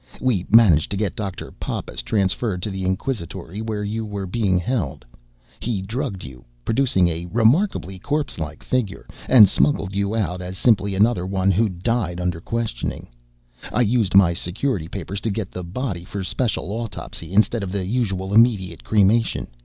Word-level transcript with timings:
We 0.19 0.47
managed 0.49 0.89
to 0.89 0.97
get 0.97 1.15
Dr. 1.15 1.51
Pappas 1.51 2.01
transferred 2.01 2.63
to 2.63 2.71
the 2.71 2.85
inquisitory 2.85 3.61
where 3.61 3.83
you 3.83 4.03
were 4.03 4.25
being 4.25 4.57
held. 4.57 5.05
He 5.59 5.79
drugged 5.83 6.23
you, 6.23 6.43
producing 6.65 7.07
a 7.07 7.27
remarkably 7.27 7.99
corpse 7.99 8.39
like 8.39 8.63
figure, 8.63 9.05
and 9.29 9.47
smuggled 9.47 9.93
you 9.95 10.15
out 10.15 10.41
as 10.41 10.57
simply 10.57 10.95
another 10.95 11.27
one 11.27 11.51
who'd 11.51 11.83
died 11.83 12.19
under 12.19 12.41
questioning. 12.41 13.09
I 13.71 13.81
used 13.81 14.15
my 14.15 14.33
Security 14.33 14.87
papers 14.87 15.21
to 15.21 15.29
get 15.29 15.51
the 15.51 15.63
body 15.63 16.03
for 16.03 16.23
special 16.23 16.71
autopsy 16.71 17.31
instead 17.31 17.61
of 17.61 17.71
the 17.71 17.85
usual 17.85 18.33
immediate 18.33 18.83
cremation. 18.83 19.49